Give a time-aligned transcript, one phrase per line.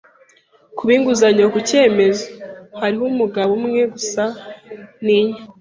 [0.75, 2.25] kuba inguzanyo ku cyemezo.
[2.79, 4.23] Hariho umugabo umwe gusa
[5.03, 5.39] ntinya.”